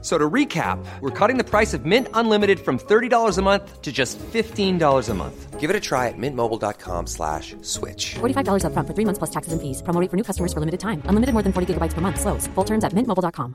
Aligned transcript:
So 0.00 0.16
to 0.16 0.30
recap, 0.30 0.78
we're 1.00 1.10
cutting 1.10 1.38
the 1.38 1.44
price 1.44 1.74
of 1.74 1.84
Mint 1.84 2.06
Unlimited 2.14 2.60
from 2.60 2.78
$30 2.78 3.36
a 3.36 3.42
month 3.42 3.82
to 3.82 3.90
just 3.90 4.16
$15 4.32 5.08
a 5.08 5.14
month. 5.14 5.58
Give 5.58 5.70
it 5.70 5.74
a 5.74 5.80
try 5.80 6.06
at 6.06 6.14
mintmobile.com 6.16 7.08
slash 7.08 7.56
switch. 7.62 8.14
$45 8.20 8.62
upfront 8.62 8.86
for 8.86 8.94
three 8.94 9.04
months 9.04 9.18
plus 9.18 9.30
taxes 9.30 9.52
and 9.52 9.60
fees. 9.60 9.82
Promo 9.82 10.00
rate 10.00 10.08
for 10.08 10.16
new 10.16 10.22
customers 10.22 10.52
for 10.52 10.60
limited 10.60 10.78
time. 10.78 11.02
Unlimited 11.06 11.32
more 11.34 11.42
than 11.42 11.52
40 11.52 11.74
gigabytes 11.74 11.94
per 11.94 12.00
month. 12.00 12.20
Slows. 12.20 12.46
Full 12.54 12.64
terms 12.64 12.84
at 12.84 12.92
mintmobile.com. 12.94 13.54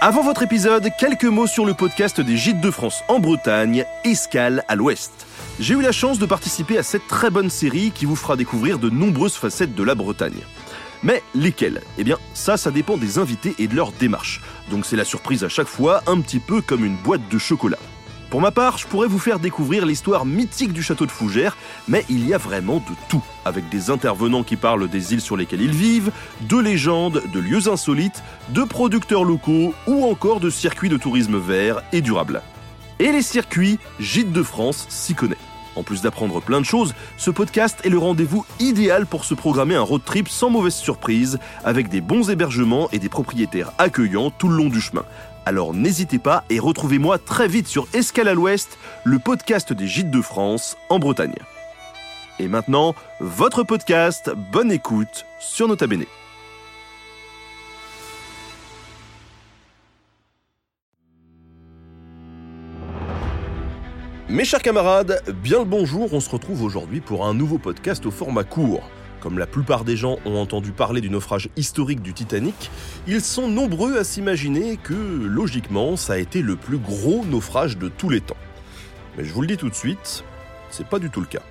Avant 0.00 0.22
votre 0.22 0.42
épisode, 0.42 0.86
quelques 0.98 1.24
mots 1.24 1.46
sur 1.46 1.64
le 1.64 1.72
podcast 1.72 2.20
des 2.20 2.36
Gîtes 2.36 2.60
de 2.60 2.70
France 2.70 3.02
en 3.08 3.20
Bretagne, 3.20 3.86
Escale 4.04 4.62
à 4.68 4.76
l'Ouest. 4.76 5.26
J'ai 5.58 5.72
eu 5.72 5.80
la 5.80 5.92
chance 5.92 6.18
de 6.18 6.26
participer 6.26 6.76
à 6.76 6.82
cette 6.82 7.06
très 7.08 7.30
bonne 7.30 7.48
série 7.48 7.90
qui 7.90 8.04
vous 8.04 8.14
fera 8.14 8.36
découvrir 8.36 8.78
de 8.78 8.90
nombreuses 8.90 9.36
facettes 9.36 9.74
de 9.74 9.82
la 9.82 9.94
Bretagne. 9.94 10.42
Mais 11.04 11.22
lesquelles 11.34 11.82
Eh 11.98 12.04
bien, 12.04 12.16
ça, 12.32 12.56
ça 12.56 12.70
dépend 12.70 12.96
des 12.96 13.18
invités 13.18 13.54
et 13.58 13.68
de 13.68 13.76
leur 13.76 13.92
démarche. 13.92 14.40
Donc 14.70 14.86
c'est 14.86 14.96
la 14.96 15.04
surprise 15.04 15.44
à 15.44 15.48
chaque 15.48 15.68
fois, 15.68 16.02
un 16.06 16.20
petit 16.20 16.40
peu 16.40 16.62
comme 16.62 16.84
une 16.84 16.96
boîte 16.96 17.28
de 17.30 17.38
chocolat. 17.38 17.78
Pour 18.30 18.40
ma 18.40 18.50
part, 18.50 18.78
je 18.78 18.86
pourrais 18.86 19.06
vous 19.06 19.20
faire 19.20 19.38
découvrir 19.38 19.86
l'histoire 19.86 20.24
mythique 20.24 20.72
du 20.72 20.82
château 20.82 21.06
de 21.06 21.12
Fougères, 21.12 21.56
mais 21.86 22.04
il 22.08 22.26
y 22.26 22.34
a 22.34 22.38
vraiment 22.38 22.78
de 22.78 22.94
tout, 23.08 23.22
avec 23.44 23.68
des 23.68 23.90
intervenants 23.90 24.42
qui 24.42 24.56
parlent 24.56 24.88
des 24.88 25.12
îles 25.12 25.20
sur 25.20 25.36
lesquelles 25.36 25.60
ils 25.60 25.70
vivent, 25.70 26.10
de 26.40 26.58
légendes, 26.58 27.22
de 27.32 27.38
lieux 27.38 27.68
insolites, 27.68 28.24
de 28.48 28.64
producteurs 28.64 29.22
locaux 29.22 29.72
ou 29.86 30.04
encore 30.04 30.40
de 30.40 30.50
circuits 30.50 30.88
de 30.88 30.96
tourisme 30.96 31.38
vert 31.38 31.82
et 31.92 32.00
durable. 32.00 32.42
Et 32.98 33.12
les 33.12 33.22
circuits, 33.22 33.78
Gîtes 34.00 34.32
de 34.32 34.42
France 34.42 34.86
s'y 34.88 35.14
connaît. 35.14 35.36
En 35.76 35.82
plus 35.82 36.02
d'apprendre 36.02 36.40
plein 36.40 36.60
de 36.60 36.66
choses, 36.66 36.94
ce 37.16 37.30
podcast 37.30 37.80
est 37.84 37.88
le 37.88 37.98
rendez-vous 37.98 38.44
idéal 38.60 39.06
pour 39.06 39.24
se 39.24 39.34
programmer 39.34 39.74
un 39.74 39.82
road 39.82 40.02
trip 40.04 40.28
sans 40.28 40.50
mauvaise 40.50 40.74
surprise, 40.74 41.38
avec 41.64 41.88
des 41.88 42.00
bons 42.00 42.30
hébergements 42.30 42.88
et 42.92 42.98
des 42.98 43.08
propriétaires 43.08 43.72
accueillants 43.78 44.30
tout 44.30 44.48
le 44.48 44.56
long 44.56 44.68
du 44.68 44.80
chemin. 44.80 45.04
Alors 45.46 45.74
n'hésitez 45.74 46.18
pas 46.18 46.44
et 46.48 46.58
retrouvez-moi 46.58 47.18
très 47.18 47.48
vite 47.48 47.66
sur 47.66 47.86
Escale 47.92 48.28
à 48.28 48.34
l'Ouest, 48.34 48.78
le 49.04 49.18
podcast 49.18 49.72
des 49.72 49.86
Gîtes 49.86 50.10
de 50.10 50.22
France 50.22 50.76
en 50.88 50.98
Bretagne. 50.98 51.34
Et 52.38 52.48
maintenant, 52.48 52.94
votre 53.20 53.62
podcast, 53.62 54.32
bonne 54.52 54.72
écoute 54.72 55.26
sur 55.38 55.68
Nota 55.68 55.86
Bene. 55.86 56.04
Mes 64.34 64.44
chers 64.44 64.62
camarades, 64.62 65.22
bien 65.44 65.60
le 65.60 65.64
bonjour, 65.64 66.12
on 66.12 66.18
se 66.18 66.28
retrouve 66.28 66.64
aujourd'hui 66.64 67.00
pour 67.00 67.24
un 67.24 67.34
nouveau 67.34 67.56
podcast 67.58 68.04
au 68.04 68.10
format 68.10 68.42
court. 68.42 68.82
Comme 69.20 69.38
la 69.38 69.46
plupart 69.46 69.84
des 69.84 69.96
gens 69.96 70.18
ont 70.24 70.34
entendu 70.38 70.72
parler 70.72 71.00
du 71.00 71.08
naufrage 71.08 71.50
historique 71.56 72.02
du 72.02 72.14
Titanic, 72.14 72.68
ils 73.06 73.20
sont 73.20 73.46
nombreux 73.46 73.96
à 73.96 74.02
s'imaginer 74.02 74.76
que, 74.76 74.92
logiquement, 74.92 75.94
ça 75.94 76.14
a 76.14 76.18
été 76.18 76.42
le 76.42 76.56
plus 76.56 76.78
gros 76.78 77.24
naufrage 77.24 77.78
de 77.78 77.88
tous 77.88 78.10
les 78.10 78.20
temps. 78.20 78.36
Mais 79.16 79.24
je 79.24 79.32
vous 79.32 79.40
le 79.40 79.46
dis 79.46 79.56
tout 79.56 79.68
de 79.68 79.74
suite, 79.74 80.24
c'est 80.68 80.88
pas 80.88 80.98
du 80.98 81.10
tout 81.10 81.20
le 81.20 81.26
cas. 81.26 81.42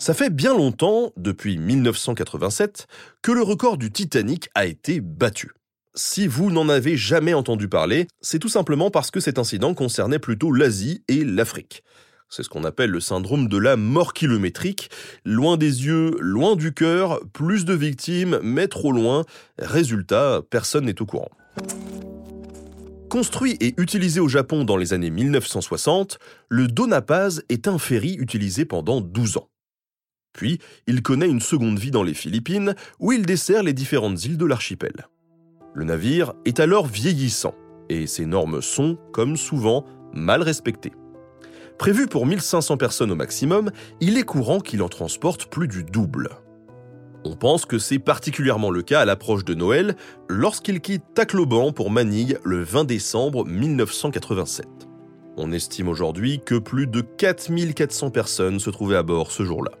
Ça 0.00 0.14
fait 0.14 0.30
bien 0.30 0.56
longtemps, 0.56 1.12
depuis 1.18 1.58
1987, 1.58 2.86
que 3.20 3.32
le 3.32 3.42
record 3.42 3.76
du 3.76 3.92
Titanic 3.92 4.48
a 4.54 4.64
été 4.64 4.98
battu. 5.02 5.50
Si 5.94 6.26
vous 6.26 6.50
n'en 6.50 6.70
avez 6.70 6.96
jamais 6.96 7.34
entendu 7.34 7.68
parler, 7.68 8.08
c'est 8.22 8.38
tout 8.38 8.48
simplement 8.48 8.90
parce 8.90 9.10
que 9.10 9.20
cet 9.20 9.38
incident 9.38 9.74
concernait 9.74 10.18
plutôt 10.18 10.52
l'Asie 10.52 11.04
et 11.08 11.22
l'Afrique. 11.22 11.84
C'est 12.30 12.42
ce 12.42 12.48
qu'on 12.48 12.64
appelle 12.64 12.88
le 12.88 13.00
syndrome 13.00 13.46
de 13.46 13.58
la 13.58 13.76
mort 13.76 14.14
kilométrique. 14.14 14.88
Loin 15.26 15.58
des 15.58 15.84
yeux, 15.84 16.12
loin 16.18 16.56
du 16.56 16.72
cœur, 16.72 17.20
plus 17.34 17.66
de 17.66 17.74
victimes, 17.74 18.40
mais 18.42 18.68
trop 18.68 18.92
loin. 18.92 19.26
Résultat, 19.58 20.40
personne 20.48 20.86
n'est 20.86 21.02
au 21.02 21.06
courant. 21.06 21.30
Construit 23.10 23.58
et 23.60 23.74
utilisé 23.76 24.18
au 24.18 24.28
Japon 24.28 24.64
dans 24.64 24.78
les 24.78 24.94
années 24.94 25.10
1960, 25.10 26.18
le 26.48 26.68
Donapaz 26.68 27.42
est 27.50 27.68
un 27.68 27.76
ferry 27.76 28.14
utilisé 28.14 28.64
pendant 28.64 29.02
12 29.02 29.36
ans. 29.36 29.50
Puis, 30.32 30.58
il 30.86 31.02
connaît 31.02 31.28
une 31.28 31.40
seconde 31.40 31.78
vie 31.78 31.90
dans 31.90 32.02
les 32.02 32.14
Philippines, 32.14 32.74
où 32.98 33.12
il 33.12 33.26
dessert 33.26 33.62
les 33.62 33.72
différentes 33.72 34.24
îles 34.24 34.38
de 34.38 34.46
l'archipel. 34.46 35.08
Le 35.74 35.84
navire 35.84 36.32
est 36.44 36.60
alors 36.60 36.86
vieillissant, 36.86 37.54
et 37.88 38.06
ses 38.06 38.26
normes 38.26 38.62
sont, 38.62 38.98
comme 39.12 39.36
souvent, 39.36 39.84
mal 40.12 40.42
respectées. 40.42 40.92
Prévu 41.78 42.06
pour 42.06 42.26
1500 42.26 42.76
personnes 42.76 43.10
au 43.10 43.16
maximum, 43.16 43.70
il 44.00 44.18
est 44.18 44.22
courant 44.22 44.60
qu'il 44.60 44.82
en 44.82 44.88
transporte 44.88 45.46
plus 45.46 45.68
du 45.68 45.82
double. 45.82 46.28
On 47.24 47.36
pense 47.36 47.66
que 47.66 47.78
c'est 47.78 47.98
particulièrement 47.98 48.70
le 48.70 48.82
cas 48.82 49.00
à 49.00 49.04
l'approche 49.04 49.44
de 49.44 49.54
Noël, 49.54 49.96
lorsqu'il 50.28 50.80
quitte 50.80 51.04
Tacloban 51.14 51.72
pour 51.72 51.90
Manille 51.90 52.38
le 52.44 52.62
20 52.62 52.84
décembre 52.84 53.44
1987. 53.46 54.66
On 55.36 55.52
estime 55.52 55.88
aujourd'hui 55.88 56.40
que 56.44 56.56
plus 56.56 56.86
de 56.86 57.00
4400 57.00 58.10
personnes 58.10 58.60
se 58.60 58.70
trouvaient 58.70 58.96
à 58.96 59.02
bord 59.02 59.30
ce 59.30 59.42
jour-là. 59.42 59.72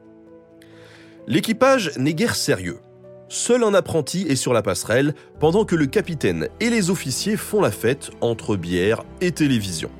L'équipage 1.30 1.92
n'est 1.96 2.12
guère 2.12 2.34
sérieux. 2.34 2.80
Seul 3.28 3.62
un 3.62 3.72
apprenti 3.72 4.22
est 4.22 4.34
sur 4.34 4.52
la 4.52 4.62
passerelle, 4.62 5.14
pendant 5.38 5.64
que 5.64 5.76
le 5.76 5.86
capitaine 5.86 6.48
et 6.58 6.70
les 6.70 6.90
officiers 6.90 7.36
font 7.36 7.60
la 7.60 7.70
fête 7.70 8.10
entre 8.20 8.56
bière 8.56 9.04
et 9.20 9.30
télévision. 9.30 9.92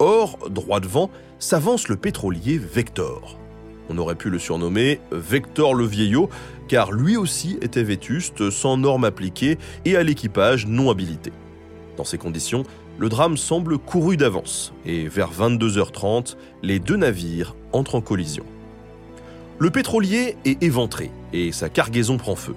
Or, 0.00 0.36
droit 0.50 0.80
devant, 0.80 1.12
s'avance 1.38 1.86
le 1.86 1.94
pétrolier 1.94 2.58
Vector. 2.58 3.38
On 3.88 3.98
aurait 3.98 4.16
pu 4.16 4.30
le 4.30 4.40
surnommer 4.40 5.00
Vector 5.12 5.76
le 5.76 5.86
vieillot, 5.86 6.28
car 6.66 6.90
lui 6.90 7.16
aussi 7.16 7.56
était 7.62 7.84
vétuste, 7.84 8.50
sans 8.50 8.78
normes 8.78 9.04
appliquées 9.04 9.58
et 9.84 9.94
à 9.94 10.02
l'équipage 10.02 10.66
non 10.66 10.90
habilité. 10.90 11.30
Dans 11.96 12.02
ces 12.02 12.18
conditions, 12.18 12.64
le 12.98 13.08
drame 13.08 13.36
semble 13.36 13.78
couru 13.78 14.16
d'avance, 14.16 14.72
et 14.84 15.06
vers 15.06 15.30
22h30, 15.32 16.34
les 16.64 16.80
deux 16.80 16.96
navires 16.96 17.54
entrent 17.72 17.94
en 17.94 18.00
collision. 18.00 18.44
Le 19.60 19.70
pétrolier 19.70 20.36
est 20.44 20.62
éventré 20.62 21.10
et 21.32 21.50
sa 21.50 21.68
cargaison 21.68 22.16
prend 22.16 22.36
feu. 22.36 22.54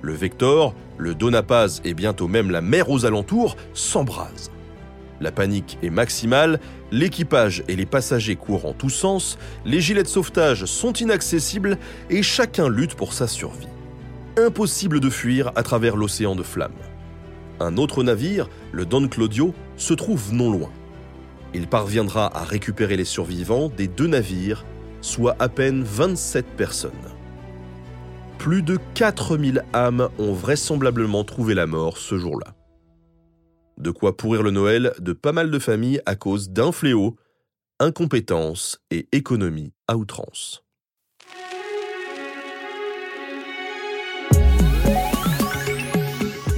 Le 0.00 0.14
Vector, 0.14 0.74
le 0.96 1.14
Donapaz 1.14 1.82
et 1.84 1.92
bientôt 1.92 2.26
même 2.26 2.50
la 2.50 2.62
mer 2.62 2.88
aux 2.88 3.04
alentours 3.04 3.56
s'embrasent. 3.74 4.50
La 5.20 5.30
panique 5.30 5.76
est 5.82 5.90
maximale, 5.90 6.58
l'équipage 6.90 7.64
et 7.68 7.76
les 7.76 7.84
passagers 7.84 8.36
courent 8.36 8.64
en 8.64 8.72
tous 8.72 8.88
sens, 8.88 9.36
les 9.66 9.82
gilets 9.82 10.04
de 10.04 10.08
sauvetage 10.08 10.64
sont 10.64 10.94
inaccessibles 10.94 11.76
et 12.08 12.22
chacun 12.22 12.70
lutte 12.70 12.94
pour 12.94 13.12
sa 13.12 13.26
survie. 13.26 13.68
Impossible 14.38 15.00
de 15.00 15.10
fuir 15.10 15.52
à 15.54 15.62
travers 15.62 15.96
l'océan 15.96 16.34
de 16.34 16.42
flammes. 16.42 16.72
Un 17.60 17.76
autre 17.76 18.02
navire, 18.02 18.48
le 18.72 18.86
Don 18.86 19.06
Claudio, 19.08 19.52
se 19.76 19.92
trouve 19.92 20.32
non 20.32 20.50
loin. 20.50 20.70
Il 21.52 21.66
parviendra 21.66 22.34
à 22.34 22.44
récupérer 22.44 22.96
les 22.96 23.04
survivants 23.04 23.68
des 23.76 23.88
deux 23.88 24.06
navires 24.06 24.64
soit 25.00 25.36
à 25.38 25.48
peine 25.48 25.82
27 25.82 26.46
personnes. 26.56 26.92
Plus 28.38 28.62
de 28.62 28.78
4000 28.94 29.64
âmes 29.74 30.08
ont 30.18 30.32
vraisemblablement 30.32 31.24
trouvé 31.24 31.54
la 31.54 31.66
mort 31.66 31.98
ce 31.98 32.18
jour-là. 32.18 32.54
De 33.78 33.90
quoi 33.90 34.16
pourrir 34.16 34.42
le 34.42 34.50
Noël 34.50 34.92
de 34.98 35.12
pas 35.12 35.32
mal 35.32 35.50
de 35.50 35.58
familles 35.58 36.00
à 36.06 36.16
cause 36.16 36.50
d'un 36.50 36.72
fléau, 36.72 37.16
incompétence 37.80 38.78
et 38.90 39.08
économie 39.12 39.72
à 39.86 39.96
outrance. 39.96 40.64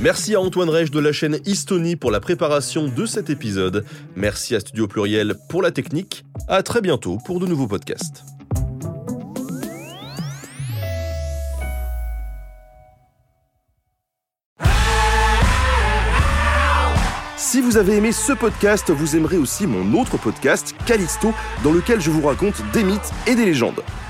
Merci 0.03 0.35
à 0.35 0.41
Antoine 0.41 0.71
Reich 0.71 0.91
de 0.91 0.99
la 0.99 1.13
chaîne 1.13 1.39
Histonie 1.45 1.95
pour 1.95 2.11
la 2.11 2.21
préparation 2.21 2.89
de 2.89 3.05
cet 3.05 3.29
épisode. 3.29 3.85
Merci 4.17 4.55
à 4.55 4.61
Studio 4.61 4.89
Pluriel 4.89 5.35
pour 5.51 5.61
la 5.61 5.73
technique. 5.73 6.25
À 6.49 6.63
très 6.63 6.81
bientôt 6.81 7.19
pour 7.27 7.39
de 7.39 7.45
nouveaux 7.45 7.67
podcasts. 7.67 8.25
Si 17.37 17.61
vous 17.61 17.77
avez 17.77 17.97
aimé 17.97 18.13
ce 18.13 18.33
podcast, 18.33 18.91
vous 18.91 19.17
aimerez 19.17 19.37
aussi 19.37 19.67
mon 19.67 20.01
autre 20.01 20.17
podcast, 20.17 20.75
Callisto, 20.87 21.35
dans 21.63 21.73
lequel 21.73 22.01
je 22.01 22.11
vous 22.11 22.27
raconte 22.27 22.63
des 22.73 22.85
mythes 22.85 23.11
et 23.27 23.35
des 23.35 23.45
légendes. 23.45 23.83